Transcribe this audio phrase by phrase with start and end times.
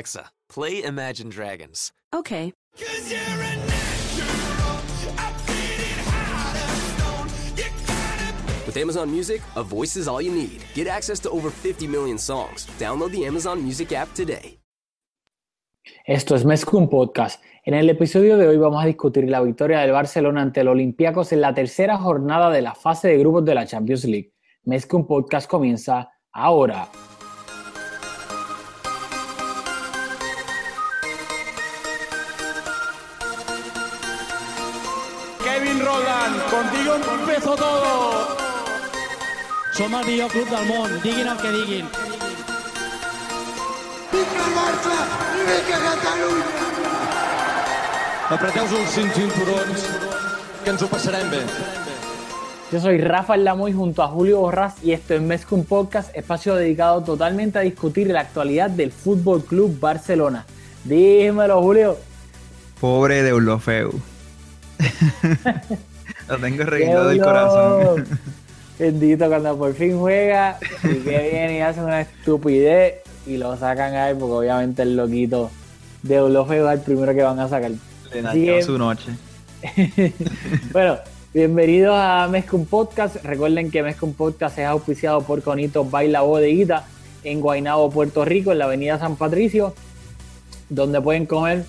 [0.00, 1.92] Alexa, play Imagine Dragons.
[2.14, 2.54] Okay.
[8.66, 10.62] With Amazon Music, a voice is all you need.
[10.74, 12.66] Get access to over 50 million songs.
[12.78, 14.58] Download the Amazon Music app today.
[16.06, 17.42] Esto es Mezcum Podcast.
[17.66, 21.32] En el episodio de hoy vamos a discutir la victoria del Barcelona ante el Olympiacos
[21.32, 24.32] en la tercera jornada de la fase de grupos de la Champions League.
[24.64, 26.88] Mezcum Podcast comienza ahora.
[39.80, 41.86] Som el millor club del món, diguin el que diguin.
[44.12, 44.96] Vinga el Barça
[45.46, 46.48] vinga Catalunya!
[48.36, 49.86] Apreteu-vos els cinc cinturons,
[50.66, 51.40] que ens ho passarem bé.
[52.70, 57.00] Yo soy Rafael Lamoy junto a Julio Borras y esto es Mezcum Podcast, espacio dedicado
[57.02, 60.44] totalmente a discutir la actualidad del Fútbol Club Barcelona.
[60.84, 61.96] Dímelo, Julio.
[62.82, 63.98] Pobre de Ulofeu.
[66.28, 68.04] Lo tengo reguido del corazón.
[68.80, 72.94] Bendito cuando por fin juega y que viene y hace una estupidez
[73.26, 75.50] y lo sacan ahí porque obviamente el loquito
[76.02, 77.72] de Olofeo es el primero que van a sacar.
[78.12, 79.10] Le dañó su noche.
[80.72, 80.96] bueno,
[81.34, 83.16] bienvenidos a Mezcum Podcast.
[83.22, 86.86] Recuerden que Mezcum Podcast es auspiciado por Conito Baila Bodeguita
[87.22, 89.74] en Guaynabo, Puerto Rico, en la avenida San Patricio,
[90.70, 91.66] donde pueden comer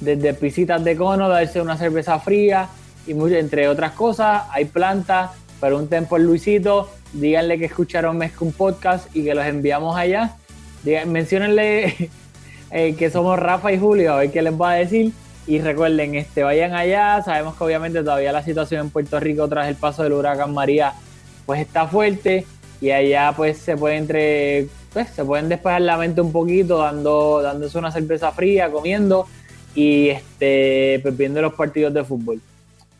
[0.00, 2.68] desde pisitas de cono, darse una cerveza fría
[3.06, 4.42] y mucho- entre otras cosas.
[4.50, 5.30] Hay plantas,
[5.62, 10.34] pregunten por Luisito, díganle que escucharon Mezcum Podcast y que los enviamos allá.
[10.82, 12.10] Digan, menciónenle
[12.72, 15.12] eh, que somos Rafa y Julio, a ver qué les va a decir.
[15.46, 17.22] Y recuerden, este, vayan allá.
[17.22, 20.94] Sabemos que obviamente todavía la situación en Puerto Rico tras el paso del huracán María
[21.46, 22.44] pues está fuerte
[22.80, 27.40] y allá pues se puede entre pues, se pueden despejar la mente un poquito dando
[27.40, 29.28] dándose una cerveza fría, comiendo
[29.76, 32.40] y este pues, viendo los partidos de fútbol.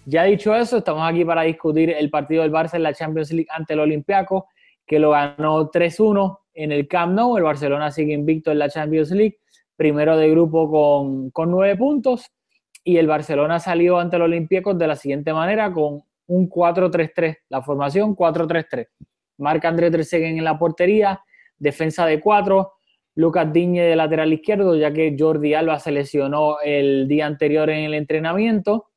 [0.05, 3.49] Ya dicho eso, estamos aquí para discutir el partido del Barça en la Champions League
[3.51, 4.49] ante el Olympiaco,
[4.85, 7.37] que lo ganó 3-1 en el Camp Nou.
[7.37, 9.39] El Barcelona sigue invicto en la Champions League,
[9.77, 12.33] primero de grupo con, con nueve puntos.
[12.83, 17.63] Y el Barcelona salió ante el Olympiacos de la siguiente manera, con un 4-3-3, la
[17.63, 18.89] formación 4-3-3.
[19.39, 21.21] Marca André Ter Stegen en la portería,
[21.59, 22.73] defensa de cuatro,
[23.15, 27.85] Lucas Diñe de lateral izquierdo, ya que Jordi Alba se lesionó el día anterior en
[27.85, 28.92] el entrenamiento.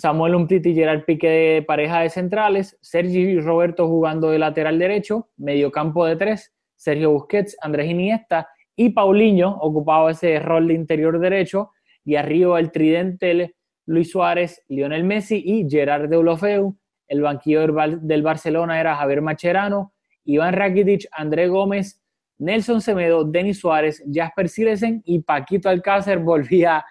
[0.00, 4.78] Samuel Umtiti y Gerard Piqué de pareja de centrales, Sergi y Roberto jugando de lateral
[4.78, 11.18] derecho, mediocampo de tres, Sergio Busquets, Andrés Iniesta y Paulinho ocupaba ese rol de interior
[11.18, 11.72] derecho
[12.04, 16.76] y arriba el tridente Luis Suárez, Lionel Messi y Gerard Deulofeu.
[17.08, 17.66] El banquillo
[18.00, 19.94] del Barcelona era Javier Macherano,
[20.24, 22.00] Iván Rakitic, André Gómez,
[22.38, 26.86] Nelson Semedo, Denis Suárez, Jasper Silesen y Paquito Alcácer volvía a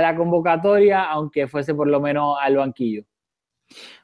[0.00, 3.04] la convocatoria, aunque fuese por lo menos al banquillo.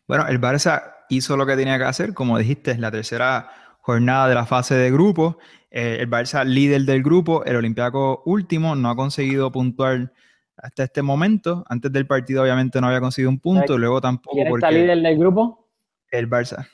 [0.07, 3.51] Bueno, el Barça hizo lo que tenía que hacer, como dijiste, es la tercera
[3.81, 5.39] jornada de la fase de grupo.
[5.71, 10.13] Eh, el Barça líder del grupo, el Olympiaco último, no ha conseguido puntuar
[10.57, 11.65] hasta este momento.
[11.69, 14.75] Antes del partido obviamente no había conseguido un punto, ¿Sabes luego tampoco ¿Quién está porque
[14.75, 15.69] líder del grupo?
[16.11, 16.69] el Barça.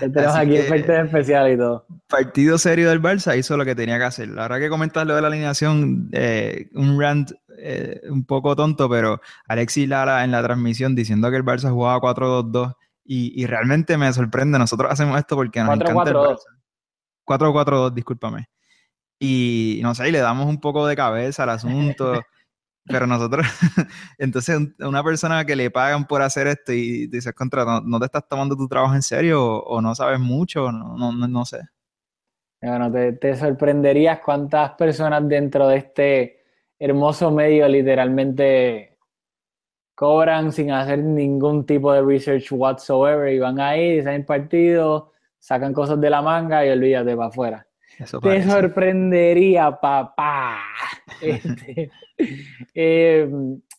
[0.00, 1.86] Tenemos Así aquí efectos especiales y todo.
[2.08, 4.28] partido serio del Barça hizo lo que tenía que hacer.
[4.28, 8.88] La verdad que comentas lo de la alineación, eh, un rant eh, un poco tonto,
[8.88, 12.74] pero Alexis Lara en la transmisión diciendo que el Barça jugaba 4-2-2
[13.04, 14.58] y, y realmente me sorprende.
[14.58, 16.36] Nosotros hacemos esto porque nos encanta el 4-4-2.
[16.36, 16.60] Barça.
[17.26, 18.48] 4-4-2, discúlpame.
[19.18, 22.22] Y no sé, y le damos un poco de cabeza al asunto.
[22.90, 23.46] Pero nosotros,
[24.18, 28.06] entonces un- una persona que le pagan por hacer esto y dices, contra, ¿no, te
[28.06, 30.72] estás tomando tu trabajo en serio o, no sabes mucho?
[30.72, 31.60] No, no, no, sé.
[32.62, 36.44] Bueno, te, sorprenderías cuántas personas dentro de este
[36.78, 38.98] hermoso medio literalmente
[39.94, 46.00] cobran sin hacer ningún tipo de research whatsoever y van ahí, dicen partido, sacan cosas
[46.00, 47.66] de la manga y olvídate para afuera.
[47.98, 50.58] Eso Te sorprendería, papá.
[51.20, 51.90] Este,
[52.74, 53.28] eh,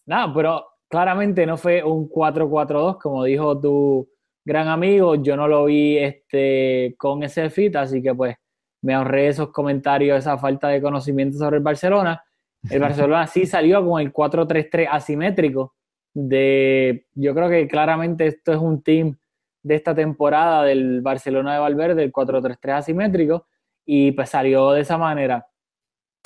[0.05, 4.07] nada, pero claramente no fue un 4-4-2, como dijo tu
[4.45, 5.15] gran amigo.
[5.15, 8.35] Yo no lo vi este, con ese fit, así que pues
[8.81, 12.23] me ahorré esos comentarios, esa falta de conocimiento sobre el Barcelona.
[12.69, 15.75] El Barcelona sí salió con el 4-3-3 asimétrico.
[16.13, 19.17] De, yo creo que claramente esto es un team
[19.63, 23.47] de esta temporada del Barcelona de Valverde, el 4-3-3 asimétrico,
[23.85, 25.47] y pues salió de esa manera.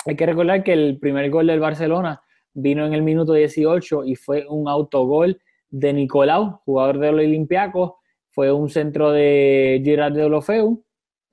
[0.04, 2.22] Hay que recordar que el primer gol del Barcelona
[2.52, 7.92] vino en el minuto 18 y fue un autogol de Nicolau, jugador del Olympiacos.
[8.30, 10.86] Fue un centro de Girard de Olofeu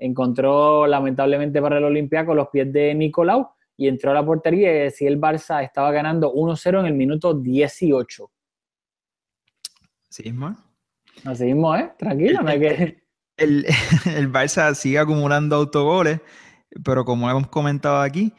[0.04, 3.48] encontró lamentablemente para el Olympiacos los pies de Nicolau
[3.78, 7.34] y entró a la portería y decía el Barça estaba ganando 1-0 en el minuto
[7.34, 8.32] 18.
[10.10, 10.56] Sí, mismo.
[11.24, 11.94] Así mismo, ¿eh?
[11.98, 13.03] Tranquilo, no hay que...
[13.38, 13.66] El,
[14.16, 16.22] el Barça sigue acumulando autogoles,
[16.84, 18.34] pero como hemos comentado aquí,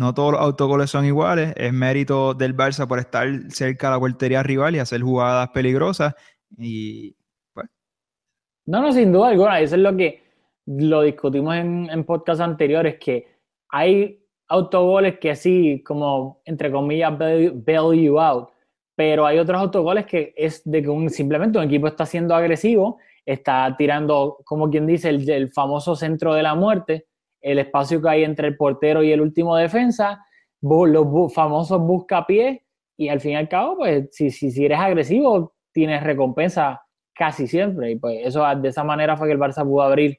[0.00, 1.52] no todos los autogoles son iguales.
[1.56, 6.14] Es mérito del Barça por estar cerca de la portería rival y hacer jugadas peligrosas.
[6.56, 7.14] Y
[7.52, 7.66] pues.
[8.66, 9.60] No, no, sin duda alguna.
[9.60, 10.22] Eso es lo que
[10.64, 13.28] lo discutimos en, en podcasts anteriores, que
[13.68, 18.48] hay autogoles que así, como entre comillas, bail, bail you out.
[18.96, 22.98] Pero hay otros autogoles que es de que un, simplemente un equipo está siendo agresivo,
[23.24, 27.06] está tirando, como quien dice, el, el famoso centro de la muerte,
[27.40, 30.24] el espacio que hay entre el portero y el último defensa,
[30.60, 32.60] los bu famosos buscapiés,
[32.96, 36.82] y al fin y al cabo, pues si, si, si, eres agresivo, tienes recompensa
[37.14, 37.92] casi siempre.
[37.92, 40.18] Y pues eso de esa manera fue que el Barça pudo abrir,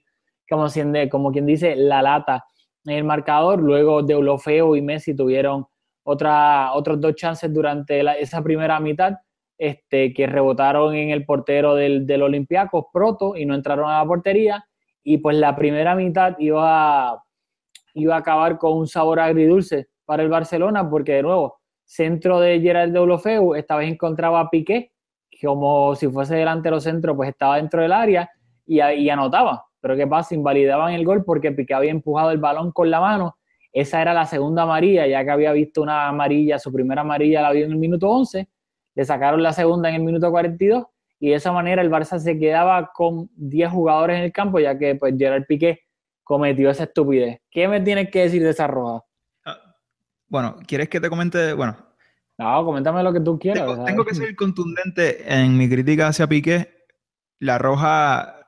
[0.49, 0.65] como,
[1.11, 2.43] como quien dice, la lata
[2.85, 3.61] en el marcador.
[3.61, 5.67] Luego Deulofeo y Messi tuvieron
[6.03, 9.13] otra, otros dos chances durante esa primera mitad.
[9.63, 14.05] Este, que rebotaron en el portero del, del Olympiacos, Proto, y no entraron a la
[14.07, 14.65] portería
[15.03, 17.23] y pues la primera mitad iba a,
[17.93, 22.59] iba a acabar con un sabor agridulce para el Barcelona, porque de nuevo, centro de
[22.59, 24.93] Gerard de Olofeu, esta vez encontraba a Piqué,
[25.39, 28.31] como si fuese delantero centro, pues estaba dentro del área
[28.65, 29.67] y, y anotaba.
[29.79, 30.33] Pero ¿qué pasa?
[30.33, 33.37] Invalidaban el gol porque Piqué había empujado el balón con la mano.
[33.71, 37.51] Esa era la segunda amarilla, ya que había visto una amarilla, su primera amarilla la
[37.51, 38.49] vio en el minuto 11,
[38.95, 40.85] le sacaron la segunda en el minuto 42
[41.19, 44.77] y de esa manera el Barça se quedaba con 10 jugadores en el campo, ya
[44.77, 45.81] que pues Gerard Piqué
[46.23, 47.39] cometió esa estupidez.
[47.49, 49.03] ¿Qué me tienes que decir de esa roja?
[50.27, 51.53] Bueno, ¿quieres que te comente?
[51.53, 51.77] Bueno.
[52.37, 53.67] No, coméntame lo que tú quieras.
[53.67, 56.85] Tengo, tengo que ser contundente en mi crítica hacia Piqué.
[57.37, 58.47] La roja,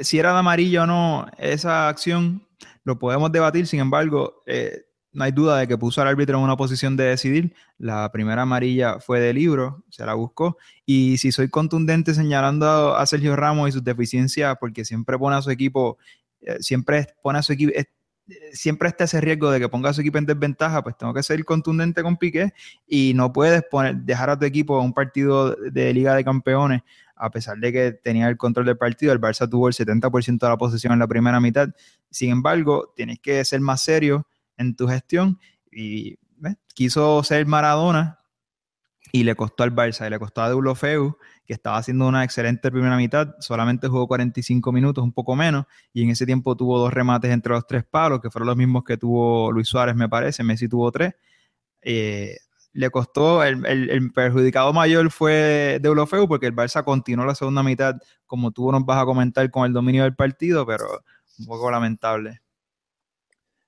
[0.00, 2.46] si era de amarillo o no, esa acción
[2.84, 4.82] lo podemos debatir, sin embargo, eh,
[5.12, 7.54] no hay duda de que puso al árbitro en una posición de decidir.
[7.78, 10.56] La primera amarilla fue de libro, se la buscó.
[10.86, 15.42] Y si soy contundente señalando a Sergio Ramos y sus deficiencias, porque siempre pone a
[15.42, 15.98] su equipo,
[16.40, 17.84] eh, siempre pone a su equipo, eh,
[18.52, 21.22] siempre está ese riesgo de que ponga a su equipo en desventaja, pues tengo que
[21.22, 22.52] ser contundente con Piqué
[22.86, 26.82] y no puedes poner, dejar a tu equipo en un partido de Liga de Campeones
[27.22, 30.48] a pesar de que tenía el control del partido, el Barça tuvo el 70% de
[30.48, 31.68] la posesión en la primera mitad.
[32.10, 34.26] Sin embargo, tienes que ser más serio
[34.56, 35.38] en tu gestión
[35.70, 36.16] y
[36.74, 38.18] quiso ser Maradona
[39.12, 42.70] y le costó al Barça y le costó a Deulofeu, que estaba haciendo una excelente
[42.70, 46.92] primera mitad, solamente jugó 45 minutos, un poco menos, y en ese tiempo tuvo dos
[46.92, 50.42] remates entre los tres palos, que fueron los mismos que tuvo Luis Suárez, me parece,
[50.42, 51.14] Messi tuvo tres.
[51.82, 52.38] Eh,
[52.72, 57.62] le costó, el, el, el, perjudicado mayor fue Deulofeu, porque el Barça continuó la segunda
[57.62, 57.96] mitad,
[58.26, 60.86] como tú nos vas a comentar, con el dominio del partido, pero
[61.38, 62.41] un poco lamentable.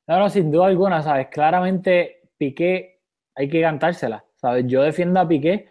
[0.06, 1.28] No, no, sin duda alguna, ¿sabes?
[1.28, 3.00] Claramente Piqué
[3.34, 4.66] hay que cantársela, ¿sabes?
[4.66, 5.68] Yo defiendo a Piqué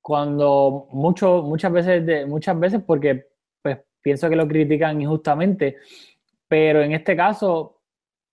[0.00, 3.28] cuando mucho, muchas veces, muchas veces porque
[3.62, 5.76] pues, pienso que lo critican injustamente,
[6.48, 7.82] pero en este caso,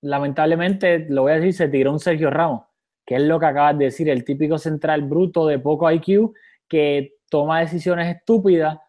[0.01, 2.65] lamentablemente, lo voy a decir, se tiró un Sergio Ramos,
[3.05, 6.33] que es lo que acabas de decir, el típico central bruto de poco IQ
[6.67, 8.79] que toma decisiones estúpidas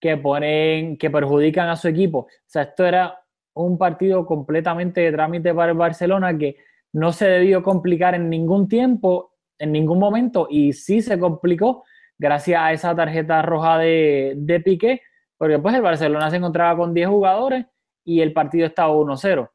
[0.00, 2.20] que ponen, que perjudican a su equipo.
[2.20, 3.18] O sea, esto era
[3.64, 6.56] un partido completamente de trámite para el Barcelona que
[6.92, 11.84] no se debió complicar en ningún tiempo, en ningún momento, y sí se complicó
[12.18, 15.02] gracias a esa tarjeta roja de, de Piqué,
[15.38, 17.66] porque pues el Barcelona se encontraba con 10 jugadores
[18.04, 19.50] y el partido estaba 1-0.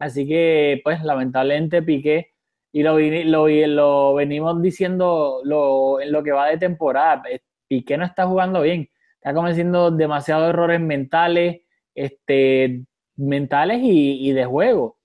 [0.00, 2.34] Así que, pues, lamentablemente Piqué,
[2.72, 7.22] y lo, lo, venimos diciendo lo, en lo que va de temporada,
[7.66, 11.62] Piqué no está jugando bien, está cometiendo demasiados errores mentales,
[11.94, 12.84] este,
[13.18, 14.98] mentales y, y, de juego.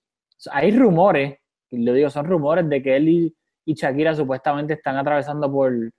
[0.51, 1.37] Hay rumores,
[1.69, 5.71] y lo digo, son rumores de que él y, y, Shakira supuestamente están atravesando por
[5.71, 5.91] un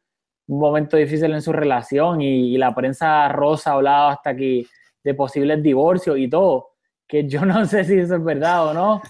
[0.47, 4.67] momento difícil en su relación y, y la prensa rosa ha hablado hasta aquí
[5.03, 6.71] de posibles divorcios y todo,
[7.07, 9.03] que yo no sé si eso es verdad o no,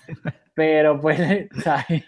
[0.55, 2.03] pero pues, ¿sabes?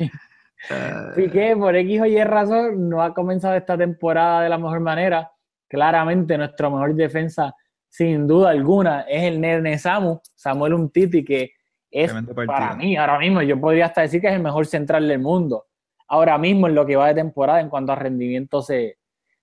[1.15, 5.31] Piqué, por X o Y razón, no ha comenzado esta temporada de la mejor manera.
[5.69, 7.55] Claramente, nuestro mejor defensa
[7.97, 11.53] sin duda alguna, es el Nene Samu, Samuel Umtiti, que
[11.91, 12.12] es
[12.47, 15.65] para mí, ahora mismo, yo podría hasta decir que es el mejor central del mundo.
[16.07, 18.99] Ahora mismo en lo que va de temporada en cuanto a rendimiento se,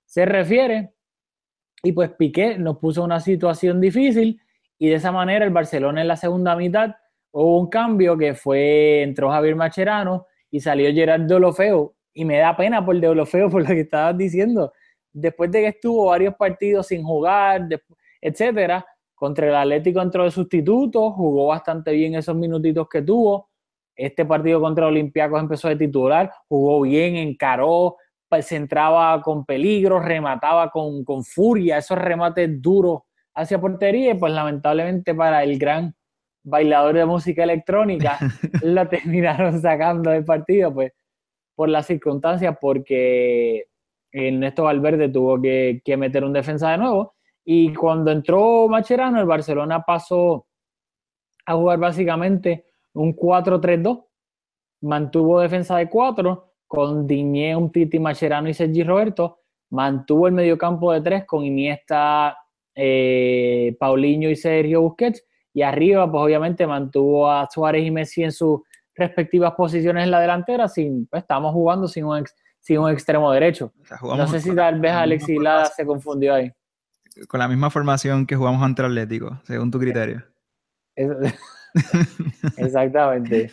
[0.06, 0.94] se refiere.
[1.82, 4.40] Y pues Piqué nos puso una situación difícil
[4.78, 6.96] y de esa manera el Barcelona en la segunda mitad
[7.32, 11.96] hubo un cambio que fue, entró Javier Macherano y salió Gerard Deulofeu.
[12.14, 14.74] Y me da pena por Deulofeu por lo que estabas diciendo.
[15.12, 18.86] Después de que estuvo varios partidos sin jugar, después, etcétera,
[19.24, 23.52] Contra el Atlético entró de sustituto, jugó bastante bien esos minutitos que tuvo.
[23.96, 27.96] Este partido contra Olympiacos empezó de titular, jugó bien, encaró,
[28.28, 33.04] pues, se entraba con peligro, remataba con, con furia, esos remates duros
[33.34, 35.96] hacia portería, y pues lamentablemente para el gran
[36.44, 38.20] bailador de música electrónica,
[38.62, 40.92] la terminaron sacando del partido, pues
[41.56, 43.68] por las circunstancias, porque
[44.12, 47.14] Ernesto Valverde tuvo que, que, meter un defensa de nuevo.
[47.46, 50.48] Y cuando entró Macherano, el Barcelona pasó
[51.46, 54.06] a jugar básicamente un 4-3-2.
[54.82, 59.40] Mantuvo defensa de 4 con Diñé, un Titi Macherano y Sergi Roberto.
[59.72, 62.38] Mantuvo el mediocampo de 3 con Iniesta,
[62.76, 65.26] eh, Paulinho y Sergio Busquets.
[65.54, 68.62] Y arriba, pues obviamente mantuvo a Suárez y Messi en sus
[68.96, 70.68] respectivas posiciones en la delantera.
[70.68, 72.24] Sin, pues, estamos jugando sin un,
[72.60, 73.72] sin un extremo derecho.
[74.02, 76.52] no sé si tal vez Alexis Lada se confundió ahí.
[77.28, 80.24] Con la misma formación que jugamos ante Atlético, según tu criterio.
[82.58, 83.52] Exactamente.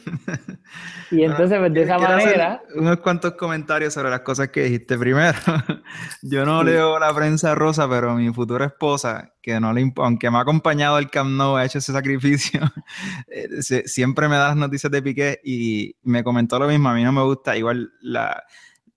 [1.10, 2.62] Y entonces, pues, de esa manera.
[2.74, 4.98] Unos cuantos comentarios sobre las cosas que dijiste.
[4.98, 5.38] Primero,
[6.22, 10.38] yo no leo la prensa rosa, pero mi futura esposa, que no le aunque me
[10.38, 12.60] ha acompañado al Camp Nou, ha hecho ese sacrificio,
[13.28, 16.90] eh, siempre me da las noticias de Piqué y me comentó lo mismo.
[16.90, 18.44] A mí no me gusta, igual la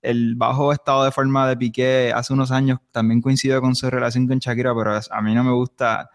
[0.04, 4.28] el bajo estado de forma de Piqué hace unos años también coincidió con su relación
[4.28, 6.10] con Shakira, pero a mí no me gusta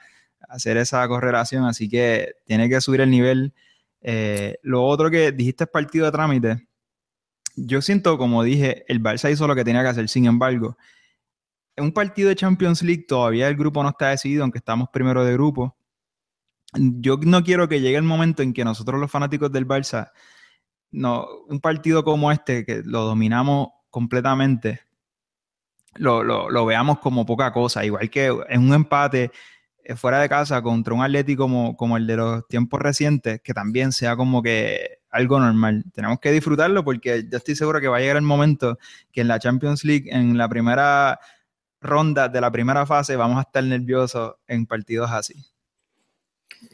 [0.48, 3.54] hacer esa correlación, así que tiene que subir el nivel.
[4.02, 6.68] Eh, lo otro que dijiste es partido de trámite.
[7.56, 10.08] Yo siento, como dije, el Barça hizo lo que tenía que hacer.
[10.08, 10.78] Sin embargo,
[11.76, 15.26] en un partido de Champions League todavía el grupo no está decidido, aunque estamos primero
[15.26, 15.76] de grupo.
[16.76, 20.12] Yo no quiero que llegue el momento en que nosotros los fanáticos del Barça,
[20.92, 24.82] no, un partido como este, que lo dominamos completamente,
[25.96, 27.84] lo, lo, veamos como poca cosa.
[27.86, 29.32] Igual que en un empate
[29.84, 33.54] eh, fuera de casa contra un Atlético como, como el de los tiempos recientes, que
[33.54, 35.84] también sea como que algo normal.
[35.94, 38.78] Tenemos que disfrutarlo porque yo estoy seguro que va a llegar el momento
[39.12, 41.20] que en la Champions League, en la primera
[41.82, 45.46] ronda de la primera fase, vamos a estar nerviosos en partidos así.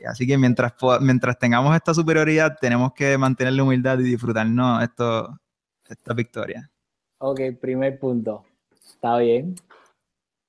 [0.07, 5.39] Así que mientras, mientras tengamos esta superioridad, tenemos que mantener la humildad y disfrutarnos esto,
[5.87, 6.71] esta victoria.
[7.19, 8.45] Ok, primer punto.
[8.71, 9.55] Está bien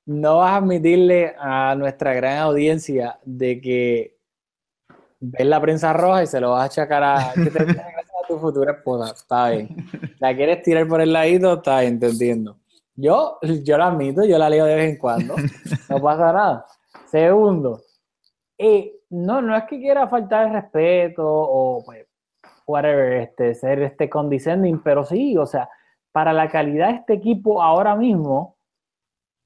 [0.07, 4.17] no vas a admitirle a nuestra gran audiencia de que
[5.19, 7.35] ves la prensa roja y se lo vas a achacar a, a
[8.29, 9.13] tu futura esposa.
[9.13, 9.69] Está bien.
[10.21, 12.11] La quieres tirar por el ladito, está bien, te.
[12.95, 15.35] Yo, yo la admito, yo la leo de vez en cuando.
[15.91, 16.67] No pasa nada.
[17.07, 17.83] Segundo,
[18.57, 22.07] eh, no, no es que quiera faltar el respeto o pues,
[22.67, 25.69] whatever, este, ser este condescending, pero sí, o sea,
[26.17, 28.57] para la calidad de este equipo ahora mismo,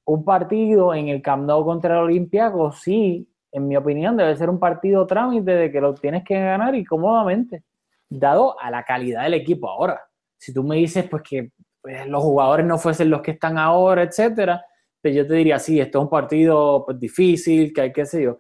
[0.05, 4.49] un partido en el Camp Nou contra el Olympiacos, sí, en mi opinión, debe ser
[4.49, 7.65] un partido trámite de que lo tienes que ganar y cómodamente,
[8.09, 10.01] dado a la calidad del equipo ahora.
[10.39, 11.51] Si tú me dices pues que
[11.83, 14.65] pues, los jugadores no fuesen los que están ahora, etcétera,
[15.03, 18.23] pues yo te diría, sí, esto es un partido pues, difícil, que hay que sé
[18.23, 18.39] yo.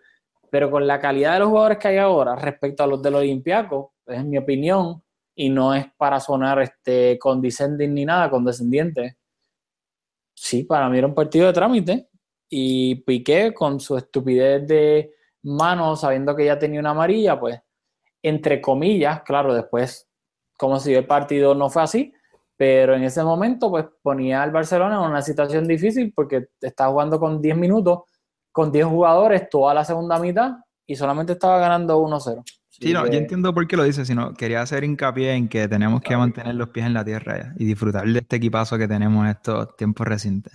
[0.52, 3.88] Pero con la calidad de los jugadores que hay ahora respecto a los del Olympiacos,
[4.04, 5.02] pues, en mi opinión,
[5.40, 9.16] y no es para sonar este condescending ni nada, condescendiente,
[10.34, 12.10] sí, para mí era un partido de trámite.
[12.50, 17.58] Y Piqué, con su estupidez de mano, sabiendo que ya tenía una amarilla, pues,
[18.22, 20.10] entre comillas, claro, después,
[20.58, 22.12] como si el partido no fue así,
[22.54, 27.18] pero en ese momento, pues, ponía al Barcelona en una situación difícil porque estaba jugando
[27.18, 28.00] con 10 minutos,
[28.52, 30.52] con 10 jugadores toda la segunda mitad
[30.86, 32.44] y solamente estaba ganando 1-0.
[32.80, 36.00] Sí, no, yo entiendo por qué lo dice, sino quería hacer hincapié en que tenemos
[36.00, 39.76] que mantener los pies en la tierra y disfrutar de este equipazo que tenemos estos
[39.76, 40.54] tiempos recientes.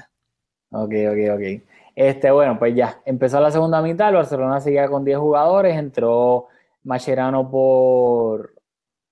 [0.71, 1.63] Ok, ok, ok.
[1.95, 6.47] Este, bueno, pues ya, empezó la segunda mitad, el Barcelona seguía con 10 jugadores, entró
[6.83, 8.55] Mascherano por,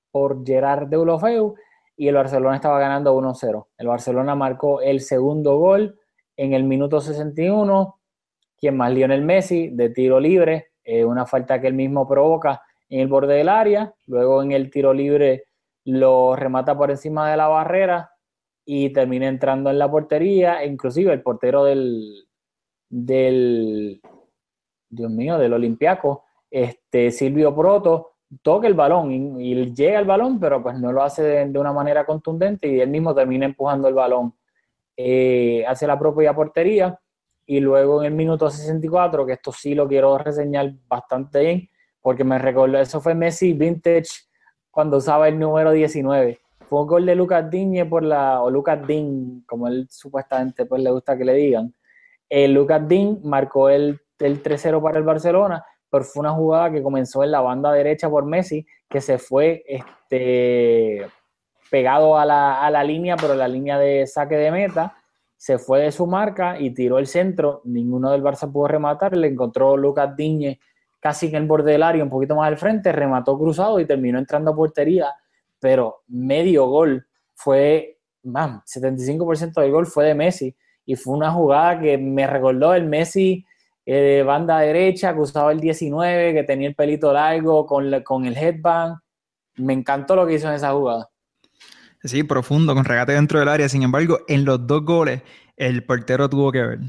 [0.09, 1.53] por Gerard Deulofeu
[1.95, 3.67] y el Barcelona estaba ganando 1-0.
[3.77, 5.99] El Barcelona marcó el segundo gol
[6.35, 7.99] en el minuto 61,
[8.57, 12.99] quien más Lionel Messi de tiro libre, eh, una falta que él mismo provoca en
[12.99, 15.45] el borde del área, luego en el tiro libre
[15.85, 18.11] lo remata por encima de la barrera
[18.65, 22.25] y termina entrando en la portería, e inclusive el portero del,
[22.89, 24.01] del
[24.89, 30.61] Dios mío, del Olimpiaco, este Silvio Proto, toca el balón y, llega al balón, pero
[30.63, 34.35] pues no lo hace de, una manera contundente y él mismo termina empujando el balón
[34.95, 36.99] eh, hacia la propia portería.
[37.45, 41.69] Y luego en el minuto 64, que esto sí lo quiero reseñar bastante bien,
[42.03, 44.25] porque me recordó, eso fue Messi Vintage
[44.69, 46.37] cuando usaba el número 19.
[46.67, 50.83] Fue un gol de Lucas Digne por la, o Lucas Din, como él supuestamente pues
[50.83, 51.73] le gusta que le digan.
[52.29, 56.83] El Lucas Din marcó el, el 3-0 para el Barcelona, pero fue una jugada que
[56.83, 61.07] comenzó en la banda derecha por Messi, que se fue este,
[61.71, 64.97] pegado a la, a la línea, pero la línea de saque de meta,
[65.37, 67.61] se fue de su marca y tiró el centro.
[67.63, 69.15] Ninguno del Barça pudo rematar.
[69.15, 70.59] Le encontró Lucas Diñe
[71.03, 74.17] casi en el borde del área, un poquito más al frente, remató cruzado y terminó
[74.19, 75.07] entrando a portería.
[75.59, 80.55] Pero medio gol fue, man, 75% del gol fue de Messi.
[80.85, 83.45] Y fue una jugada que me recordó el Messi
[83.85, 88.25] eh, de banda derecha, que usaba el 19, que tenía el pelito largo con, con
[88.25, 88.95] el headband.
[89.57, 91.09] Me encantó lo que hizo en esa jugada.
[92.01, 93.67] Sí, profundo, con regate dentro del área.
[93.67, 95.21] Sin embargo, en los dos goles,
[95.57, 96.79] el portero tuvo que ver.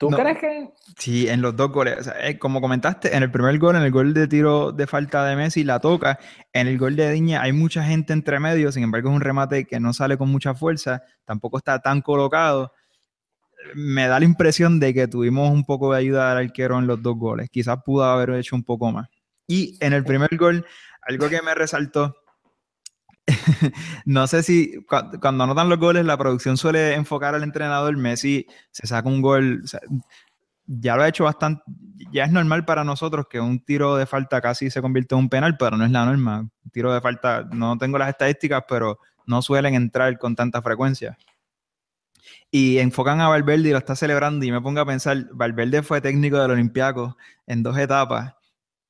[0.00, 0.70] ¿Tú crees que...?
[0.96, 2.10] Sí, en los dos goles.
[2.22, 5.36] Eh, como comentaste, en el primer gol, en el gol de tiro de falta de
[5.36, 6.18] Messi, la toca.
[6.54, 9.66] En el gol de Diña hay mucha gente entre medio, sin embargo es un remate
[9.66, 12.72] que no sale con mucha fuerza, tampoco está tan colocado.
[13.74, 17.02] Me da la impresión de que tuvimos un poco de ayuda del arquero en los
[17.02, 17.50] dos goles.
[17.50, 19.06] Quizás pudo haber hecho un poco más.
[19.46, 20.64] Y en el primer gol,
[21.02, 22.16] algo que me resaltó
[24.04, 24.84] no sé si
[25.20, 27.96] cuando anotan los goles, la producción suele enfocar al entrenador.
[27.96, 29.62] Messi se saca un gol.
[30.66, 31.62] ya lo ha hecho bastante.
[32.12, 35.28] Ya es normal para nosotros que un tiro de falta casi se convierte en un
[35.28, 36.48] penal, pero no es la norma.
[36.72, 41.18] Tiro de falta, no tengo las estadísticas, pero no suelen entrar con tanta frecuencia.
[42.50, 44.44] Y enfocan a Valverde y lo está celebrando.
[44.44, 47.14] Y me pongo a pensar: Valverde fue técnico del Olympiacos
[47.46, 48.34] en dos etapas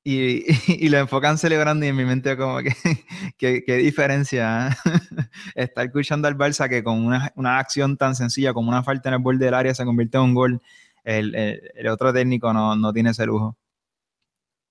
[0.03, 0.45] y,
[0.85, 2.71] y, lo enfocan celebrando y en mi mente como que
[3.65, 4.71] qué diferencia ¿eh?
[5.55, 9.15] estar escuchando al Barça que con una, una, acción tan sencilla como una falta en
[9.15, 10.61] el borde del área se convierte en un gol,
[11.03, 13.55] el, el, otro técnico no, no, tiene ese lujo.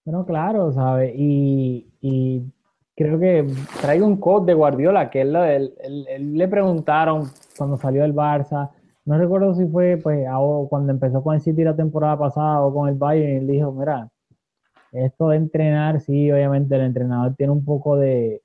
[0.05, 1.13] Bueno, claro, ¿sabes?
[1.17, 2.43] Y, y,
[2.97, 3.47] creo que
[3.81, 8.71] traigo un quote de Guardiola que él, él, él, le preguntaron cuando salió del Barça,
[9.05, 10.27] no recuerdo si fue pues
[10.69, 13.73] cuando empezó con el City la temporada pasada o con el Bayern, y él dijo,
[13.73, 14.11] mira,
[14.93, 18.43] esto de entrenar, sí, obviamente el entrenador tiene un poco de,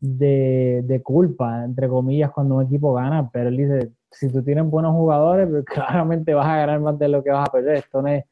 [0.00, 4.92] de, culpa, entre comillas, cuando un equipo gana, pero él dice, si tú tienes buenos
[4.92, 7.76] jugadores, pues claramente vas a ganar más de lo que vas a perder.
[7.76, 8.24] Esto no es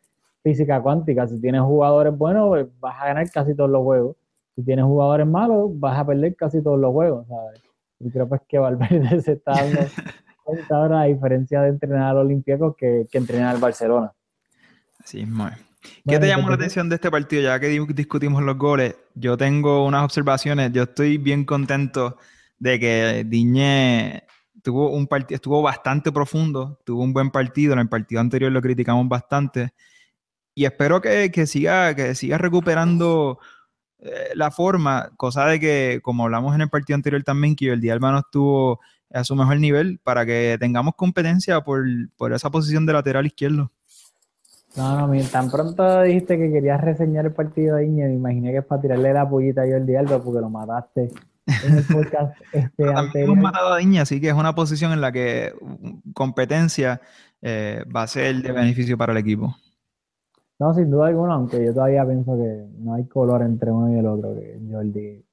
[0.43, 1.27] física cuántica.
[1.27, 4.17] Si tienes jugadores buenos, pues vas a ganar casi todos los juegos.
[4.55, 7.63] Si tienes jugadores malos, vas a perder casi todos los juegos, ¿sabes?
[8.01, 9.81] Y creo pues que Valverde se está dando
[10.45, 14.13] cuenta ahora, a diferencia de entrenar al Olympiacos que, que entrenar al Barcelona.
[15.05, 15.51] Sí, muy
[16.07, 17.43] ¿Qué te llamó la atención de este partido?
[17.43, 20.73] Ya que discutimos los goles, yo tengo unas observaciones.
[20.73, 22.17] Yo estoy bien contento
[22.59, 24.25] de que Diñé
[24.63, 27.73] tuvo un partido, estuvo bastante profundo, tuvo un buen partido.
[27.73, 29.73] En el partido anterior lo criticamos bastante.
[30.55, 33.39] Y espero que, siga, que siga recuperando
[34.01, 37.81] eh, la forma, cosa de que, como hablamos en el partido anterior también, que el
[37.81, 41.85] día no estuvo a su mejor nivel para que tengamos competencia por,
[42.17, 43.73] por esa posición de lateral izquierdo.
[44.77, 48.59] No, no, tan pronto dijiste que querías reseñar el partido de Iñe, me imaginé que
[48.59, 51.09] es para tirarle la pollita a Jordi Alba porque lo mataste
[51.47, 55.11] en el podcast este Hemos matado a Iñe, así que es una posición en la
[55.11, 55.53] que
[56.15, 57.01] competencia
[57.41, 59.55] eh, va a ser de beneficio para el equipo.
[60.59, 63.99] No, sin duda alguna, aunque yo todavía pienso que no hay color entre uno y
[63.99, 65.25] el otro, que Jordi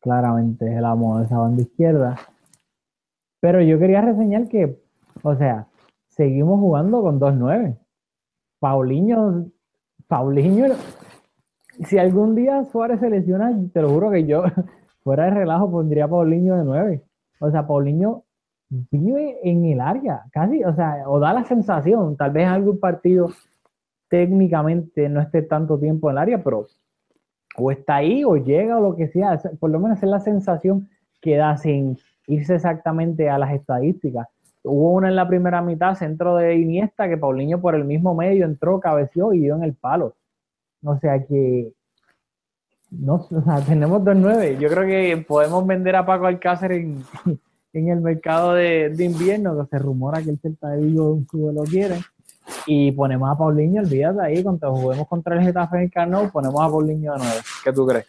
[0.00, 2.16] claramente es el amo de esa banda izquierda.
[3.40, 4.80] Pero yo quería reseñar que,
[5.22, 5.66] o sea,
[6.08, 7.76] seguimos jugando con 2-9.
[8.58, 9.46] Paulinho,
[10.06, 10.74] Paulinho,
[11.86, 14.42] si algún día Suárez se lesiona, te lo juro que yo,
[15.02, 17.02] fuera de relajo, pondría Paulinho de 9.
[17.40, 18.24] O sea, Paulinho
[18.68, 23.30] vive en el área, casi, o sea, o da la sensación, tal vez algún partido
[24.08, 26.66] técnicamente no esté tanto tiempo en el área, pero
[27.56, 30.88] o está ahí o llega o lo que sea, por lo menos es la sensación
[31.20, 34.28] que da sin irse exactamente a las estadísticas.
[34.68, 38.44] Hubo una en la primera mitad, centro de Iniesta, que Paulinho por el mismo medio
[38.44, 40.14] entró, cabeció y dio en el palo.
[40.84, 41.72] O sea que
[42.90, 44.58] no, o sea, tenemos 2-9.
[44.58, 47.04] Yo creo que podemos vender a Paco Alcácer en,
[47.72, 51.52] en el mercado de, invierno, que se rumora que el Celta de Vigo un club
[51.52, 52.00] lo quiere.
[52.66, 56.60] Y ponemos a Paulinho, olvídate ahí, cuando juguemos contra el Getafe en el Carnot, ponemos
[56.60, 57.40] a Paulinho de nuevo.
[57.62, 58.06] ¿Qué tú crees?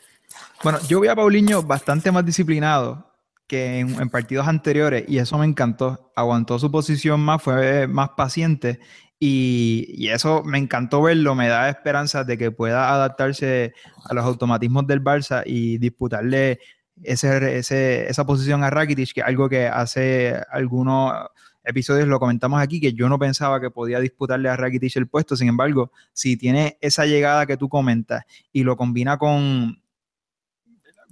[0.63, 3.08] Bueno, yo vi a Paulinho bastante más disciplinado
[3.49, 6.11] que en, partidos anteriores y eso me encantó.
[6.15, 8.79] Aguantó su posición más, fue más paciente
[9.19, 13.73] y, eso me encantó verlo, me da esperanza de que pueda adaptarse
[14.05, 16.59] a los automatismos del Barça y disputarle
[17.03, 21.13] ese, esa posición a Rakitic, que es algo que hace algunos
[21.63, 25.35] episodios lo comentamos aquí, que yo no pensaba que podía disputarle a Rakitic el puesto,
[25.35, 29.81] sin embargo, si tiene esa llegada que tú comentas y lo combina con,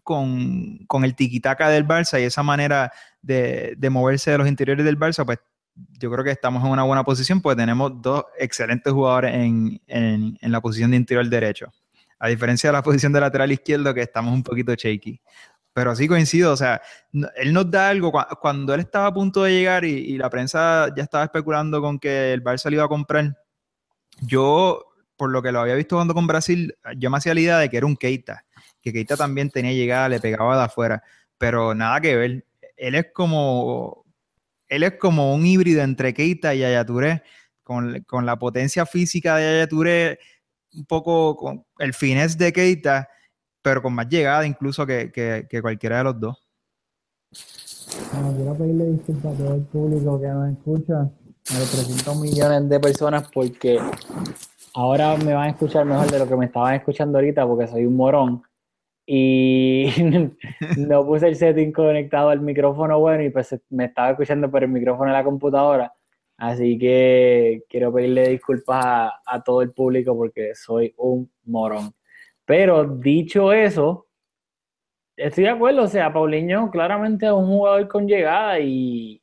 [0.08, 5.26] con, el tiquitaca del Barça y esa manera de, moverse de los interiores del Barça,
[5.26, 5.39] pues
[6.00, 10.38] yo creo que estamos en una buena posición porque tenemos dos excelentes jugadores en, en,
[10.41, 11.74] la posición de interior derecho.
[12.20, 15.20] A diferencia de la posición de lateral izquierdo, que estamos un poquito shaky.
[15.74, 16.82] Pero sí coincido, o sea,
[17.36, 18.10] él nos da algo.
[18.12, 21.82] cua- Cuando él estaba a punto de llegar y, y la prensa ya estaba especulando
[21.82, 23.38] con que el Barça le iba a comprar,
[24.22, 24.86] yo,
[25.17, 27.70] por lo que lo había visto jugando con Brasil, yo me hacía la idea de
[27.70, 28.46] que era un Keita,
[28.82, 31.04] que Keita también tenía llegada, le pegaba de afuera,
[31.38, 32.46] pero nada que ver.
[32.76, 34.06] Él es como,
[34.68, 37.24] él es como un híbrido entre Keita y Yaya Touré,
[37.63, 40.20] con, con la potencia física de Yaya Touré,
[40.74, 43.10] un poco con el finesse de Keita,
[43.62, 46.38] pero con más llegada incluso que, que- que cualquiera de los dos.
[48.13, 52.70] Bueno, quiero pedirle disculpas a todo el público que nos escucha, a los 300 millones
[52.70, 53.80] de personas, porque
[54.74, 57.86] ahora me van a escuchar mejor de lo que me estaban escuchando ahorita, porque soy
[57.86, 58.44] un morón.
[59.08, 59.88] Y
[60.78, 64.70] no puse el setting conectado al micrófono bueno y pues me estaba escuchando por el
[64.72, 65.93] micrófono de la computadora.
[66.38, 71.93] Así que quiero pedirle disculpas a, a todo el público porque soy un morón.
[72.46, 74.08] Pero dicho eso,
[75.15, 79.22] Estoy de acuerdo, o sea, Paulinho claramente es un jugador con llegada y,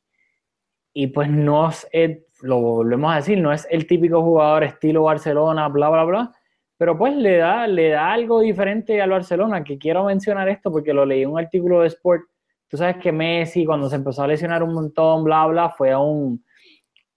[0.93, 5.03] y pues no es, el- lo volvemos a decir, no es el típico jugador estilo
[5.03, 6.34] Barcelona, bla, bla, bla,
[6.77, 10.93] pero pues le da, le da algo diferente al Barcelona, que quiero mencionar esto porque
[10.93, 12.23] lo leí en un artículo de Sport.
[12.67, 15.99] Tú sabes que Messi cuando se empezó a lesionar un montón, bla, bla, fue a
[15.99, 16.43] un,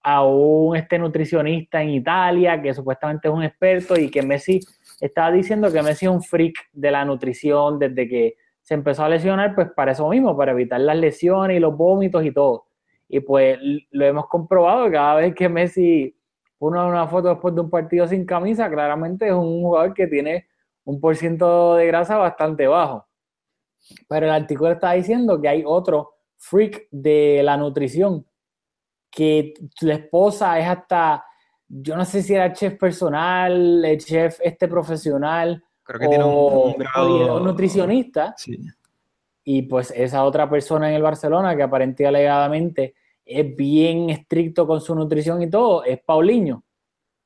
[0.02, 4.60] a un este nutricionista en Italia que supuestamente es un experto y que Messi
[5.00, 9.08] estaba diciendo que Messi es un freak de la nutrición desde que se empezó a
[9.08, 12.66] lesionar, pues para eso mismo, para evitar las lesiones y los vómitos y todo.
[13.08, 13.58] Y pues
[13.90, 16.14] lo hemos comprobado, cada vez que Messi
[16.58, 20.48] pone una foto después de un partido sin camisa, claramente es un jugador que tiene
[20.84, 23.06] un por ciento de grasa bastante bajo.
[24.08, 28.26] Pero el artículo está diciendo que hay otro freak de la nutrición,
[29.10, 31.24] que la esposa es hasta,
[31.68, 36.30] yo no sé si era chef personal, el chef este profesional, Creo que tiene un,
[36.34, 38.58] o, un grado- o nutricionista, Sí.
[39.44, 42.94] y pues esa otra persona en el Barcelona que aparentemente alegadamente
[43.28, 46.64] es bien estricto con su nutrición y todo, es Paulinho.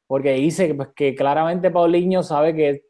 [0.07, 2.83] Porque dice pues, que claramente Paulinho sabe que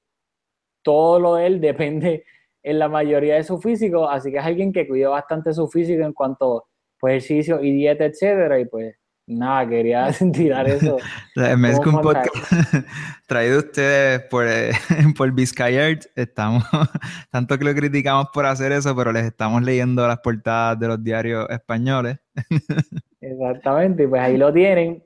[0.82, 2.24] todo lo él depende
[2.62, 6.04] en la mayoría de su físico, así que es alguien que cuida bastante su físico
[6.04, 6.66] en cuanto
[6.98, 8.96] pues, ejercicio y dieta, etcétera, y pues
[9.32, 10.98] nada, quería tirar eso.
[11.34, 12.34] Que Como un podcast
[13.26, 14.72] traído ustedes por, eh,
[15.16, 15.32] por
[16.14, 16.64] estamos,
[17.30, 21.02] tanto que lo criticamos por hacer eso, pero les estamos leyendo las portadas de los
[21.02, 22.18] diarios españoles.
[23.20, 25.02] Exactamente, pues ahí lo tienen.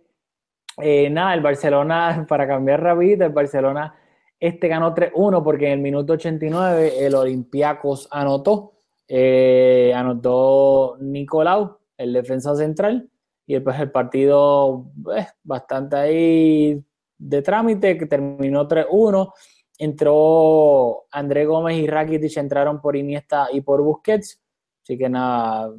[0.78, 3.94] Eh, nada, el Barcelona, para cambiar rapidito, el Barcelona
[4.38, 8.74] este ganó 3-1 porque en el minuto 89 el Olympiacos anotó,
[9.08, 13.08] eh, anotó Nicolau, el defensa central,
[13.46, 16.85] y después el partido eh, bastante ahí
[17.16, 19.32] de trámite, que terminó 3-1.
[19.78, 24.42] Entró André Gómez y Rakitic, entraron por Iniesta y por Busquets,
[24.82, 25.72] así que nada,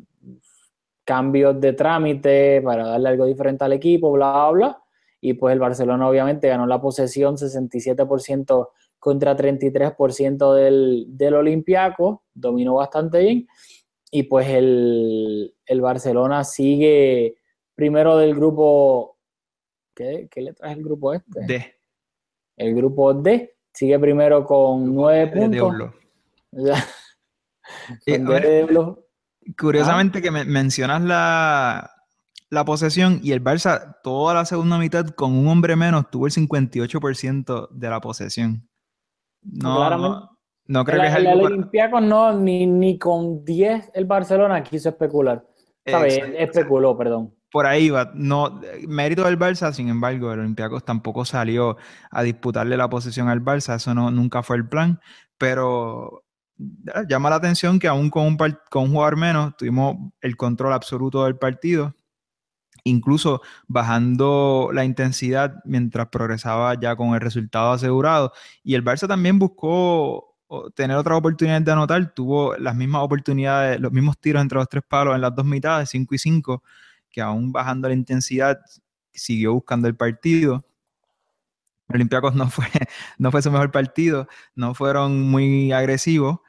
[1.04, 4.84] cambios de trámite para darle algo diferente al equipo, bla, bla, bla.
[5.20, 12.76] Y pues el Barcelona obviamente ganó la posesión 67% contra 33% del, del Olympiaco, dominó
[12.76, 13.48] bastante bien.
[14.12, 17.38] Y pues el, el Barcelona sigue
[17.78, 19.18] primero del grupo.
[19.96, 21.46] ¿Qué, qué letra es el grupo este?
[21.46, 21.76] De,
[22.58, 25.94] El grupo D sigue primero con nueve puntos.
[28.08, 28.68] A ver.
[29.60, 31.90] Curiosamente que me- mencionas la,
[32.50, 36.32] la posesión y el Barça toda la segunda mitad con un hombre menos tuvo el
[36.34, 38.68] 58% de la posesión.
[39.44, 40.10] No, Claramente.
[40.10, 40.38] no,
[40.68, 45.46] no creo que es el Olympiacos no, ni, ni con 10 el Barcelona quiso especular.
[45.86, 47.34] Especuló, perdón.
[47.52, 48.12] Por ahí va.
[48.14, 51.78] No, mérito del Barça, sin embargo, el Olympiacos tampoco salió
[52.12, 55.00] a disputarle la posesión al Barça, eso no, nunca fue el plan,
[55.38, 56.24] pero
[57.08, 58.38] llama la atención que aún con un,
[58.70, 61.96] con un jugador menos tuvimos el control absoluto del partido,
[62.84, 68.34] incluso bajando la intensidad mientras progresaba ya con el resultado asegurado.
[68.64, 70.38] Y el Barça también buscó
[70.76, 74.84] tener otras oportunidades de anotar, tuvo las mismas oportunidades, los mismos tiros entre los tres
[74.88, 76.64] palos en las dos mitades, 5 y 5,
[77.18, 78.60] que aún bajando la intensidad
[79.12, 80.64] siguió buscando el partido.
[81.90, 82.68] Olympiacos no fue,
[83.18, 86.42] no fue su mejor partido, no fueron muy agresivos,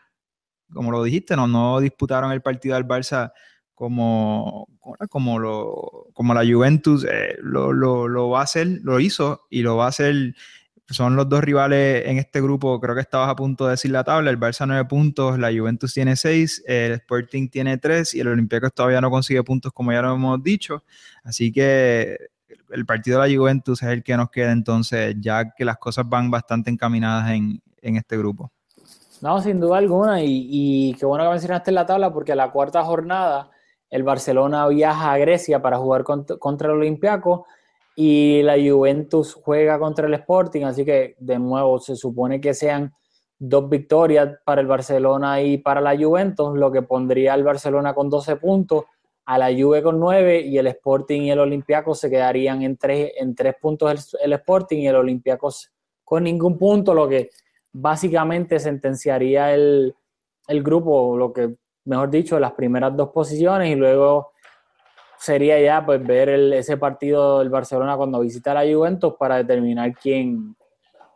[0.70, 3.32] como lo dijiste, no, no disputaron el partido al Barça
[3.74, 4.68] como,
[5.08, 9.62] como, lo, como la Juventus eh, lo, lo, lo va a hacer, lo hizo y
[9.62, 10.34] lo va a hacer
[10.90, 14.04] son los dos rivales en este grupo, creo que estabas a punto de decir la
[14.04, 18.28] tabla, el Barça 9 puntos, la Juventus tiene 6, el Sporting tiene 3 y el
[18.28, 20.84] Olympiacos todavía no consigue puntos como ya lo hemos dicho,
[21.24, 22.16] así que
[22.70, 26.08] el partido de la Juventus es el que nos queda entonces, ya que las cosas
[26.08, 28.50] van bastante encaminadas en, en este grupo.
[29.20, 32.82] No, sin duda alguna, y, y qué bueno que mencionaste la tabla, porque la cuarta
[32.84, 33.50] jornada
[33.90, 37.42] el Barcelona viaja a Grecia para jugar contra, contra el Olympiacos
[38.00, 42.94] y la Juventus juega contra el Sporting, así que de nuevo se supone que sean
[43.36, 48.08] dos victorias para el Barcelona y para la Juventus, lo que pondría al Barcelona con
[48.08, 48.84] 12 puntos,
[49.24, 53.14] a la Juve con 9 y el Sporting y el Olympiacos se quedarían en 3
[53.16, 55.72] en tres puntos el, Sporting y el Olympiacos
[56.04, 57.30] con ningún punto, lo que
[57.72, 59.92] básicamente sentenciaría el,
[60.46, 64.30] el grupo, lo que mejor dicho, las primeras dos posiciones y luego
[65.18, 70.56] sería ya pues ver ese partido del Barcelona cuando visita la Juventus para determinar quién,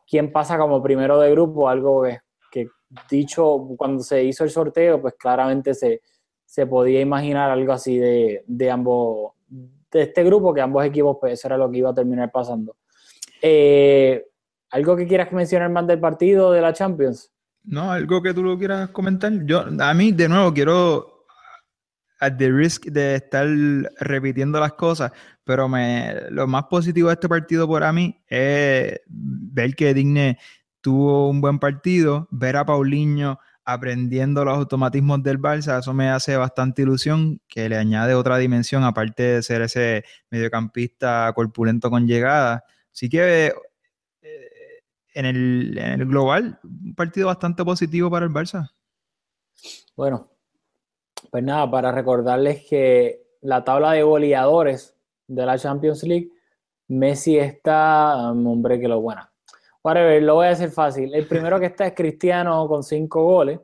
[0.09, 2.05] quién pasa como primero de grupo, algo
[2.51, 2.69] que,
[3.09, 6.03] dicho cuando se hizo el sorteo, pues claramente se,
[6.45, 11.35] se podía imaginar algo así de, de, ambos, de este grupo, que ambos equipos, pues
[11.35, 12.77] eso era lo que iba a terminar pasando.
[13.41, 14.27] Eh,
[14.71, 17.31] ¿Algo que quieras mencionar más del partido de la Champions?
[17.65, 19.33] No, algo que tú lo quieras comentar.
[19.45, 21.12] Yo, a mí, de nuevo, quiero
[22.23, 23.49] at the risk de estar
[23.99, 25.11] repitiendo las cosas,
[25.43, 30.39] pero me, lo más positivo de este partido para mí es ver que Digne
[30.81, 36.37] tuvo un buen partido, ver a Paulinho aprendiendo los automatismos del Barça, eso me hace
[36.37, 42.65] bastante ilusión, que le añade otra dimensión, aparte de ser ese mediocampista corpulento con llegada.
[42.93, 43.53] Así que
[44.23, 44.83] eh,
[45.15, 48.71] en el, en el global, un partido bastante positivo para el Barça.
[49.97, 50.33] Bueno,
[51.33, 54.95] pues nada, para recordarles que la tabla de goleadores
[55.27, 56.31] de la Champions League,
[56.89, 59.33] Messi está, um, hombre, que lo buena.
[59.83, 61.15] ver, lo voy a hacer fácil.
[61.15, 63.61] El primero que está es Cristiano con cinco goles.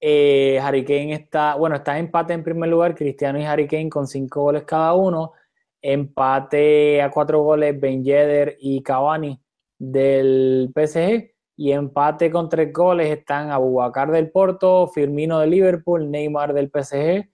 [0.00, 3.88] Eh, Harry Kane está, bueno, está en empate en primer lugar, Cristiano y Harry Kane
[3.88, 5.32] con cinco goles cada uno.
[5.80, 9.40] Empate a cuatro goles Ben Yedder y Cavani
[9.78, 11.33] del PSG.
[11.56, 17.30] Y empate con tres goles están Abubakar del Porto, Firmino del Liverpool, Neymar del PSG,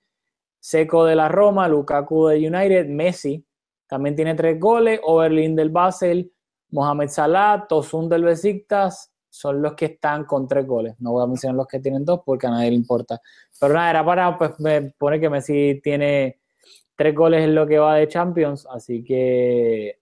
[0.58, 3.46] Seco de la Roma, Lukaku del United, Messi
[3.90, 6.32] también tiene tres goles, Oberlin del Basel,
[6.70, 10.94] Mohamed Salah, Tosun del Besiktas, son los que están con tres goles.
[11.00, 13.20] No voy a mencionar los que tienen dos porque a nadie le importa.
[13.58, 16.40] Pero nada, era para, pues me pone que Messi tiene
[16.94, 19.98] tres goles en lo que va de Champions, así que,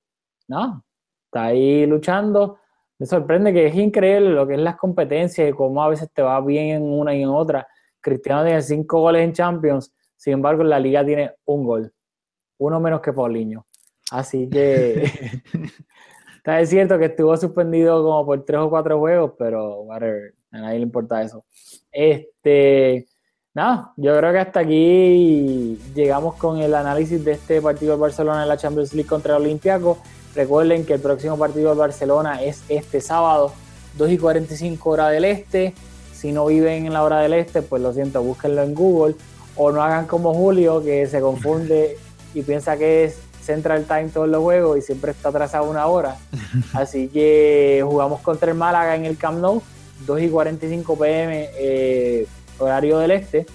[0.49, 0.85] no,
[1.25, 2.59] está ahí luchando
[2.99, 6.23] me sorprende que es increíble lo que es las competencias y cómo a veces te
[6.23, 7.67] va bien en una y en otra.
[8.01, 11.93] Cristiano tiene cinco goles en Champions, sin embargo en la liga tiene un gol,
[12.59, 13.65] uno menos que Paulinho.
[14.11, 15.05] Así que
[16.37, 20.61] está es cierto que estuvo suspendido como por tres o cuatro juegos, pero whatever, a
[20.61, 21.45] nadie le importa eso.
[21.93, 23.07] Este,
[23.55, 28.43] nada, yo creo que hasta aquí llegamos con el análisis de este partido de Barcelona
[28.43, 29.99] en la Champions League contra el Olympiacos.
[30.35, 33.53] Recuerden que el próximo partido del Barcelona es este sábado,
[33.97, 35.75] 2 y 45 hora del este.
[36.15, 39.15] Si no viven en la hora del este, pues lo siento, búsquenlo en Google.
[39.57, 41.97] O no hagan como Julio, que se confunde
[42.35, 46.17] y piensa que es Central Time todos los juegos y siempre está atrasado una hora.
[46.73, 49.63] Así que jugamos contra el Málaga en el Camp Nou,
[50.07, 52.27] 2 y 45 pm, eh,
[52.59, 53.47] horario del este.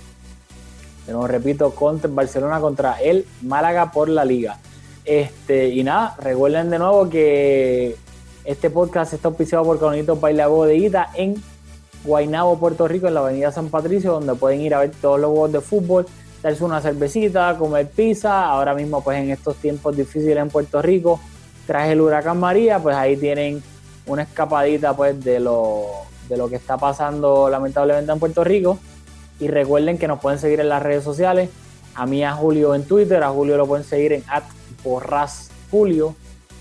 [1.05, 4.57] Pero repito, contra Barcelona contra el Málaga por la Liga.
[5.05, 7.95] Este, y nada, recuerden de nuevo que
[8.45, 11.41] este podcast está auspiciado por Conito Baila Bodeguita en
[12.03, 15.31] Guaynabo, Puerto Rico, en la avenida San Patricio, donde pueden ir a ver todos los
[15.31, 16.05] juegos de fútbol,
[16.41, 18.45] darse una cervecita, comer pizza.
[18.45, 21.19] Ahora mismo, pues en estos tiempos difíciles en Puerto Rico,
[21.65, 23.63] tras el huracán María, pues ahí tienen
[24.05, 25.85] una escapadita pues de lo,
[26.27, 28.77] de lo que está pasando lamentablemente en Puerto Rico.
[29.39, 31.49] Y recuerden que nos pueden seguir en las redes sociales.
[31.95, 34.43] A mí, a Julio en Twitter, a Julio lo pueden seguir en at
[34.84, 36.15] Porras Julio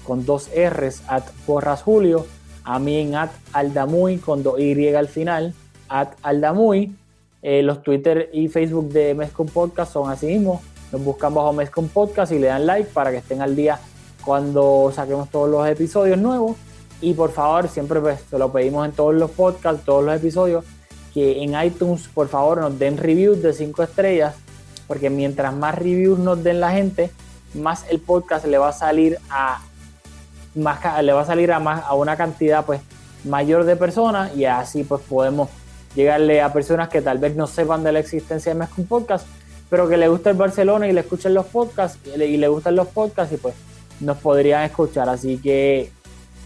[0.04, 2.26] con dos R's, at Porras Julio,
[2.64, 5.54] a mí en at Aldamuy con dos Y al final,
[5.88, 6.94] at Aldamuy.
[7.42, 10.62] Eh, los Twitter y Facebook de Mezcum Podcast son así mismo.
[10.92, 13.80] Nos buscan bajo Mezcum Podcast y le dan like para que estén al día
[14.24, 16.56] cuando saquemos todos los episodios nuevos.
[17.00, 20.64] Y por favor, siempre pues, se lo pedimos en todos los podcasts, todos los episodios,
[21.12, 24.36] que en iTunes por favor nos den reviews de 5 estrellas,
[24.86, 27.10] porque mientras más reviews nos den la gente,
[27.54, 29.60] más el podcast le va a salir a
[30.54, 32.80] más le va a salir a más a una cantidad pues
[33.24, 35.48] mayor de personas y así pues podemos
[35.94, 39.26] llegarle a personas que tal vez no sepan de la existencia de Mezcum Podcast,
[39.68, 42.88] pero que le gusta el Barcelona y le escuchen los podcasts y le, gustan los
[42.88, 43.54] podcasts y pues
[44.00, 45.08] nos podrían escuchar.
[45.08, 45.90] Así que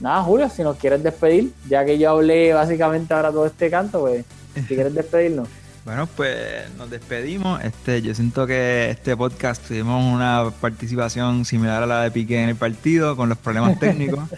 [0.01, 4.01] nada, Julio, si nos quieres despedir, ya que yo hablé básicamente ahora todo este canto,
[4.01, 5.49] pues, si quieres despedirnos.
[5.87, 7.63] Bueno, pues nos despedimos.
[7.63, 12.49] Este, yo siento que este podcast tuvimos una participación similar a la de Piqué en
[12.49, 14.29] el partido, con los problemas técnicos.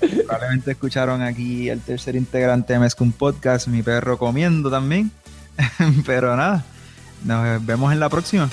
[0.00, 5.10] Probablemente escucharon aquí el tercer integrante de Mezcum Podcast, mi perro comiendo también.
[6.06, 6.64] Pero nada,
[7.26, 8.48] nos vemos en la próxima.